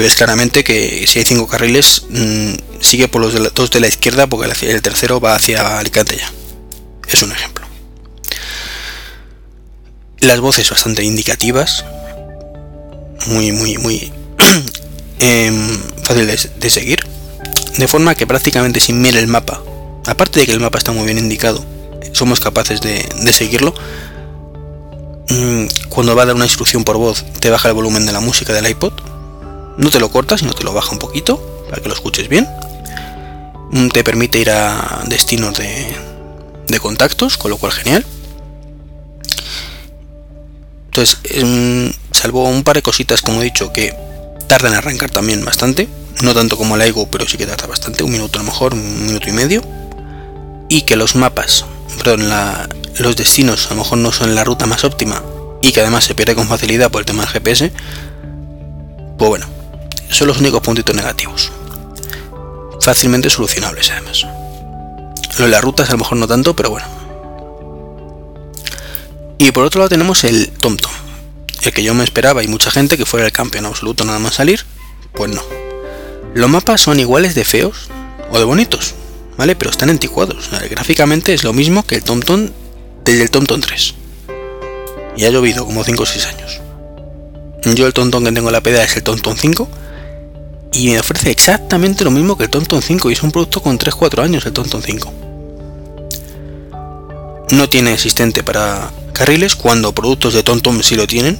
[0.00, 3.88] ves claramente que si hay cinco carriles, mm, sigue por los de dos de la
[3.88, 6.32] izquierda porque el tercero va hacia Alicante ya.
[7.08, 7.66] Es un ejemplo.
[10.20, 11.84] Las voces bastante indicativas,
[13.26, 14.12] muy, muy, muy
[15.20, 17.06] em, fácil de, seguir,
[17.76, 19.62] de forma que prácticamente sin mirar el mapa,
[20.08, 21.64] aparte de que el mapa está muy bien indicado,
[22.12, 23.74] somos capaces de, seguirlo.
[25.28, 28.20] Mm, cuando va a dar una instrucción por voz, te baja el volumen de la
[28.20, 28.92] música del iPod,
[29.76, 32.48] no te lo corta, sino te lo baja un poquito para que lo escuches bien.
[33.70, 38.04] Mm, te permite ir a destinos de, contactos, con lo cual genial.
[40.86, 43.94] Entonces, em, salvo un par de cositas, como he dicho, que
[44.48, 45.88] tardan en arrancar también bastante.
[46.22, 49.06] No tanto como el pero sí que tarda bastante, un minuto a lo mejor, un
[49.06, 49.62] minuto y medio.
[50.68, 51.64] Y que los mapas,
[51.96, 52.28] perdón,
[52.98, 55.22] los destinos a lo mejor no son la ruta más óptima
[55.62, 57.72] y que además se pierde con facilidad por el tema del GPS.
[59.18, 59.46] Pues bueno,
[60.10, 61.50] son los únicos puntitos negativos.
[62.80, 64.24] Fácilmente solucionables además.
[65.38, 66.86] Lo de las rutas a lo mejor no tanto, pero bueno.
[69.38, 70.92] Y por otro lado tenemos el TomTom.
[71.62, 74.34] El que yo me esperaba y mucha gente que fuera el campeón absoluto nada más
[74.34, 74.64] salir,
[75.12, 75.42] pues no.
[76.34, 77.88] Los mapas son iguales de feos
[78.30, 78.94] o de bonitos,
[79.38, 79.56] ¿vale?
[79.56, 80.50] Pero están anticuados.
[80.68, 82.50] gráficamente es lo mismo que el TomTom
[83.04, 83.94] desde el TomTom 3.
[85.16, 86.60] Y ha llovido como 5 o 6 años.
[87.74, 89.68] Yo el TomTom que tengo en la PDA es el TomTom 5
[90.72, 93.78] y me ofrece exactamente lo mismo que el Tonton 5 y es un producto con
[93.78, 95.12] 3-4 años el Tonton 5.
[97.50, 101.38] No tiene asistente para carriles cuando productos de Tonton sí lo tienen.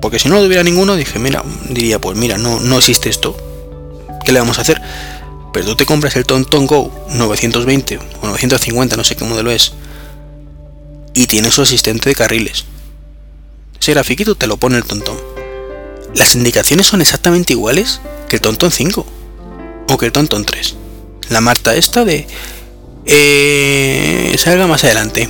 [0.00, 3.36] Porque si no lo tuviera ninguno, dije, mira, diría, pues mira, no, no existe esto.
[4.24, 4.80] ¿Qué le vamos a hacer?
[5.52, 9.72] Pero tú te compras el Tonton Go 920 o 950, no sé qué modelo es.
[11.14, 12.64] Y tiene su asistente de carriles.
[13.80, 15.16] Ese grafiquito te lo pone el Tonton.
[16.14, 19.06] Las indicaciones son exactamente iguales que el Tonton 5
[19.88, 20.76] o que el Tonton 3.
[21.30, 22.26] La Marta esta de
[23.06, 25.28] eh, salga más adelante.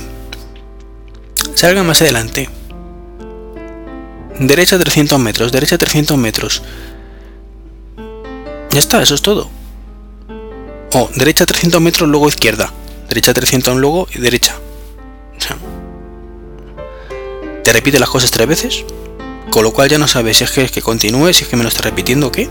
[1.55, 2.49] Salga más adelante.
[4.39, 6.63] Derecha 300 metros, derecha 300 metros.
[8.71, 9.49] Ya está, eso es todo.
[10.93, 12.71] O derecha 300 metros, luego izquierda.
[13.07, 14.55] Derecha 300 luego y derecha.
[17.63, 18.85] te repite las cosas tres veces,
[19.51, 21.55] con lo cual ya no sabes si es que, es que continúe, si es que
[21.55, 22.49] me lo está repitiendo o qué.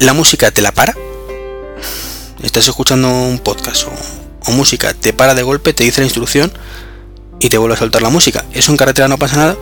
[0.00, 0.96] La música te la para.
[2.42, 3.86] Estás escuchando un podcast
[4.46, 6.50] o, música, te para de golpe, te dice la instrucción
[7.38, 8.44] y te vuelve a soltar la música.
[8.52, 9.56] Eso en carretera no pasa nada,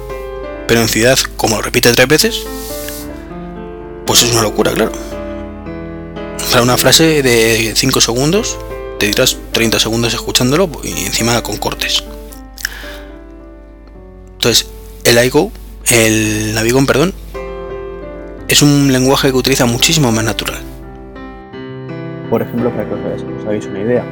[0.69, 2.43] pero en ciudad, como lo repite tres veces,
[4.07, 4.93] pues es una locura, claro.
[6.51, 8.59] Para una frase de 5 segundos,
[8.99, 12.03] te dirás 30 segundos escuchándolo y encima con cortes.
[14.33, 14.71] Entonces,
[15.05, 15.51] el iGo,
[15.91, 17.13] el Navigón, perdón,
[18.49, 20.59] es un lenguaje que utiliza muchísimo más natural.
[22.31, 24.05] Por ejemplo, para que os hagáis una idea,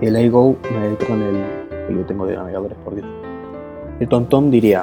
[0.00, 3.06] el iGo, perdón, el que yo tengo de navegadores, por Dios,
[4.00, 4.82] el TomTom diría,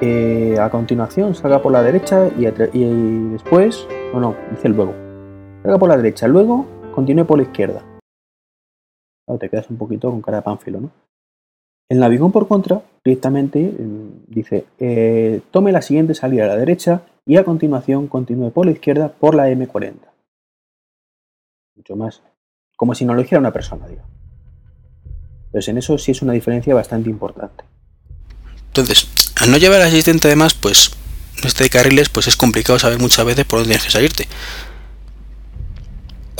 [0.00, 2.44] eh, a continuación salga por la derecha y,
[3.32, 4.94] después, no, no, dice luego,
[5.62, 7.84] por la derecha, luego continúe por la izquierda.
[9.26, 10.90] Claro, te quedas un poquito con cara de pánfilo, ¿no?
[11.88, 17.02] El navigón, por contra, directamente mm, dice, eh, tome la siguiente salida a la derecha
[17.26, 19.94] y a continuación continúe por la izquierda por la M40.
[21.76, 22.22] Mucho más,
[22.76, 24.02] como si no lo dijera una persona, digo.
[25.46, 27.64] Entonces en eso sí es una diferencia bastante importante.
[28.68, 29.08] Entonces,
[29.40, 30.92] al no llevar asistente además, pues
[31.42, 34.28] este de carriles, pues es complicado saber muchas veces por dónde tienes que salirte.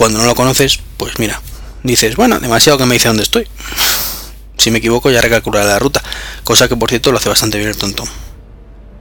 [0.01, 1.43] Cuando no lo conoces, pues mira,
[1.83, 3.47] dices, bueno, demasiado que me dice dónde estoy
[4.57, 6.03] si me equivoco ya recalcularé la ruta,
[6.43, 8.05] cosa que por cierto lo hace bastante bien el tonto.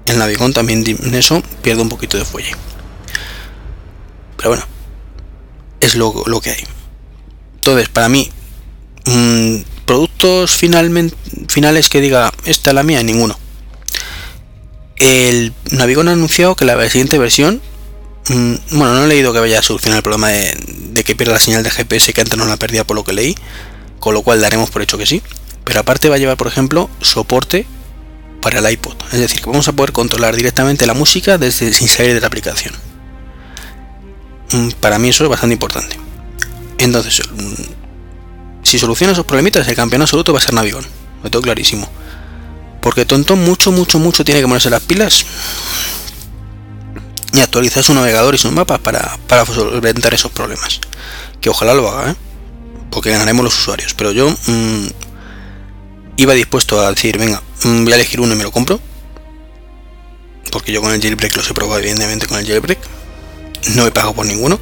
[0.05, 2.51] El navigón también en eso pierde un poquito de fuelle.
[4.38, 4.65] Pero bueno,
[5.81, 6.63] es lo, que hay.
[7.55, 8.29] Entonces, para mí,
[9.05, 11.15] mm, productos finalmente,
[11.47, 13.38] finales que diga, esta es la mía, ninguno.
[14.97, 17.62] El Navigón ha anunciado que la siguiente versión,
[18.27, 20.55] bueno, no he leído que vaya a solucionar el problema de,
[20.91, 23.13] de que pierda la señal de GPS que antes no la perdía por lo que
[23.13, 23.36] leí,
[23.99, 25.21] con lo cual daremos por hecho que sí.
[25.63, 27.65] Pero aparte va a llevar, por ejemplo, soporte
[28.41, 28.95] para el iPod.
[29.12, 32.27] Es decir, que vamos a poder controlar directamente la música desde sin salir de la
[32.27, 32.73] aplicación.
[34.51, 35.97] Mm, para mí eso es bastante importante.
[36.77, 40.86] Entonces, mm, si soluciona esos problemitas, el campeón absoluto va a ser Navigón.
[41.23, 41.89] Lo tengo clarísimo.
[42.82, 45.25] Porque tonto mucho, mucho, mucho tiene que ponerse las pilas
[47.33, 50.79] y actualizar su navegador y sus mapas para, para solventar esos problemas.
[51.41, 52.15] Que ojalá lo haga, ¿eh?
[52.89, 53.93] porque ganaremos los usuarios.
[53.93, 54.87] Pero yo mmm,
[56.17, 58.79] iba dispuesto a decir, venga, mm, voy a elegir uno y me lo compro.
[60.51, 62.79] Porque yo con el jailbreak los he probado evidentemente con el jailbreak.
[63.75, 64.59] No he pagado por ninguno.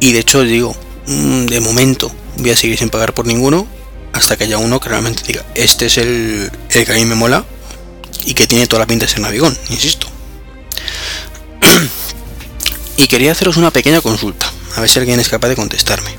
[0.00, 3.66] Y de hecho digo, mm, de momento voy a seguir sin pagar por ninguno
[4.12, 7.14] hasta que haya uno que realmente diga, este es el, el que a mí me
[7.14, 7.44] mola
[8.24, 10.09] y que tiene toda la pinta de ser navigón, insisto.
[13.00, 16.10] Y quería haceros una pequeña consulta, a ver si alguien es capaz de contestarme.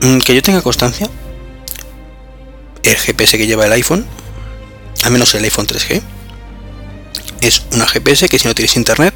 [0.00, 1.10] Mm, que yo tenga constancia,
[2.82, 4.06] el GPS que lleva el iPhone,
[5.04, 6.00] al menos el iPhone 3G,
[7.42, 9.12] es una GPS que si no tienes internet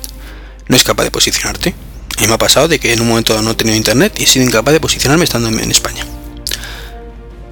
[0.69, 1.75] no es capaz de posicionarte.
[2.19, 4.25] A mí me ha pasado de que en un momento no he tenido internet y
[4.25, 6.05] he sido incapaz de posicionarme estando en, España.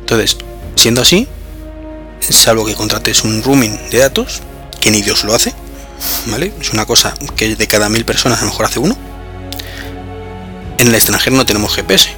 [0.01, 0.37] Entonces,
[0.77, 1.27] siendo así,
[2.21, 4.43] salvo que contrates un roaming de datos,
[4.81, 5.55] que ni Dios lo hace,
[6.27, 6.53] ¿vale?
[6.61, 8.97] Es una cosa que de cada mil personas a lo mejor hace uno.
[10.79, 12.11] En el extranjero no tenemos GPS.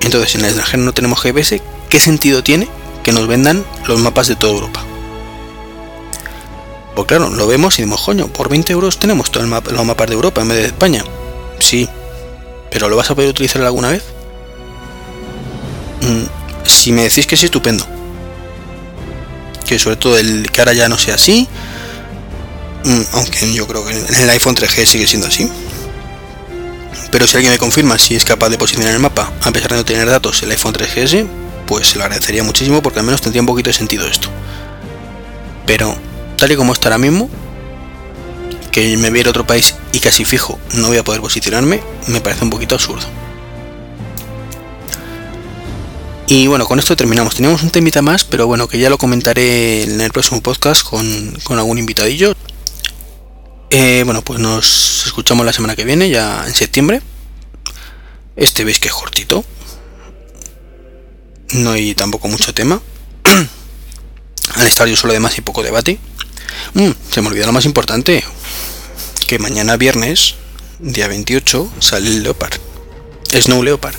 [0.00, 2.68] Entonces, en el extranjero no tenemos GPS, ¿qué sentido tiene
[3.02, 4.84] que nos vendan los mapas de toda Europa?
[6.94, 9.84] Pues claro, lo vemos y decimos, coño, por 20 euros tenemos todo el mapa, los
[9.84, 11.04] mapas de Europa en vez de España.
[11.58, 11.88] Sí,
[12.70, 14.04] pero ¿lo vas a poder utilizar alguna vez?
[16.02, 17.86] Mm, si me decís que sí, estupendo.
[19.66, 21.48] Que sobre todo el que ahora ya no sea así,
[23.12, 25.50] aunque yo creo que en el iPhone 3G sigue siendo así.
[27.10, 29.76] Pero si alguien me confirma si es capaz de posicionar el mapa, a pesar de
[29.76, 31.26] no tener datos, el iPhone 3GS,
[31.66, 34.28] pues se lo agradecería muchísimo porque al menos tendría un poquito de sentido esto.
[35.66, 35.96] Pero
[36.36, 37.30] tal y como está ahora mismo,
[38.70, 42.44] que me viera otro país y casi fijo no voy a poder posicionarme, me parece
[42.44, 43.06] un poquito absurdo.
[46.26, 47.34] Y bueno, con esto terminamos.
[47.34, 51.36] Teníamos un temita más, pero bueno, que ya lo comentaré en el próximo podcast con,
[51.50, 52.34] algún invitadillo.
[53.76, 57.02] Eh, bueno, pues nos escuchamos la semana que viene, ya en septiembre.
[58.36, 59.44] Este veis que es cortito,
[61.54, 62.80] no hay tampoco mucho tema.
[64.54, 65.98] Al estar yo solo de más y poco debate.
[66.74, 68.22] Mm, se me olvidó lo más importante.
[69.26, 70.36] Que mañana viernes,
[70.78, 72.60] día 28, sale el Leopard.
[73.32, 73.96] Snow Leopard.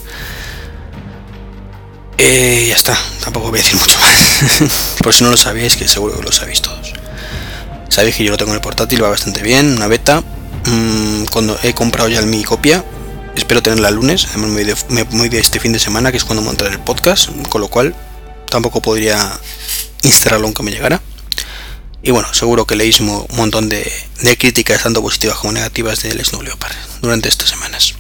[2.18, 4.96] Eh, ya está, tampoco voy a decir mucho más.
[5.04, 6.94] Por si no lo sabéis, que seguro que lo sabéis todos.
[7.90, 10.24] Sabéis que yo lo tengo en el portátil, va bastante bien, una beta.
[10.66, 12.84] Mm, cuando he comprado ya mi copia,
[13.36, 14.76] espero tenerla el lunes, muy de,
[15.12, 17.96] muy de este fin de semana, que es cuando montaré el podcast, con lo cual
[18.50, 19.40] tampoco podría
[20.04, 21.02] instalarlo aunque me llegara.
[22.02, 23.92] Y bueno, seguro que leéis un montón de,
[24.38, 27.96] críticas, tanto positivas como negativas, del Snow Leopard durante estas semanas.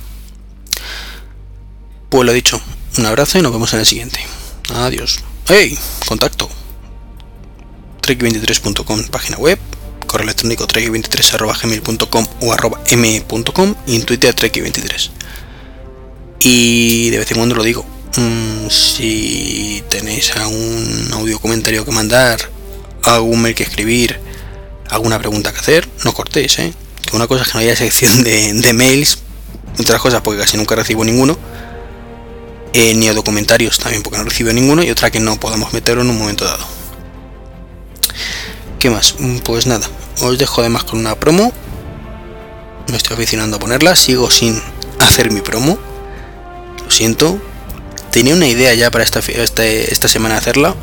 [2.10, 2.62] Pues lo dicho,
[3.00, 4.20] un abrazo y nos vemos en el siguiente.
[4.74, 5.20] Adiós.
[5.48, 5.78] ¡Hey!
[6.06, 6.50] Contacto.
[8.06, 9.58] trek23.com, página web.
[10.06, 15.10] Correo electrónico trek23.gmail.com o arroba m.com y en Twitter trek23.
[16.40, 17.86] Y de vez en cuando lo digo.
[18.18, 22.40] Mm, si tenéis algún audio comentario que mandar
[23.04, 24.20] algún mail que escribir,
[24.90, 26.74] alguna pregunta que hacer, no cortéis, ¿eh?
[27.06, 29.20] Que una cosa es que no haya sección de, mails,
[29.80, 31.38] otras cosas porque casi nunca recibo ninguno,
[32.74, 36.04] eh, ni a documentarios también porque no recibo ninguno, y otra que no podamos meterlo
[36.04, 36.75] en un momento dado.
[38.80, 39.16] ¿Qué más?
[39.20, 39.90] Mm, pues nada,
[40.22, 41.52] os dejo además con una promo.
[42.88, 44.62] Me estoy aficionando a ponerla, sigo sin
[45.00, 45.78] hacer mi promo.
[46.84, 47.40] Lo siento.
[48.12, 50.76] Tenía una idea ya para esta, esta, esta semana hacerla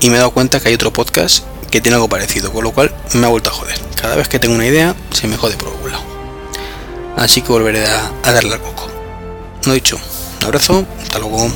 [0.00, 2.70] y me he dado cuenta que hay otro podcast que tiene algo parecido, con lo
[2.72, 3.78] cual me ha vuelto a joder.
[4.00, 6.04] Cada vez que tengo una idea, se me jode por algún lado.
[7.16, 8.88] Así que volveré a, darle al coco.
[9.66, 9.98] No dicho,
[10.40, 11.50] un abrazo, hasta luego.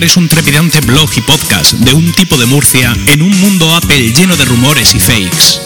[0.00, 4.12] Es un trepidante blog y podcast de un tipo de Murcia en un mundo Apple
[4.12, 5.60] lleno de rumores y fakes.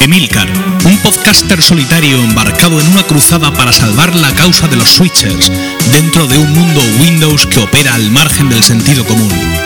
[0.00, 0.48] Emilcar,
[0.84, 5.50] un podcaster solitario embarcado en una cruzada para salvar la causa de los switchers
[5.92, 9.65] dentro de un mundo Windows que opera al margen del sentido común.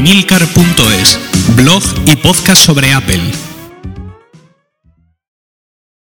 [0.00, 1.18] Emilcar.es,
[1.56, 3.49] blog y podcast sobre Apple